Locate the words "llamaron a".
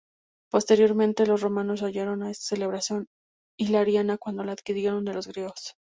1.81-2.31